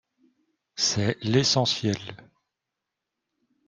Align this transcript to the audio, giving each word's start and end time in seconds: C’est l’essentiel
C’est 0.75 1.19
l’essentiel 1.23 1.99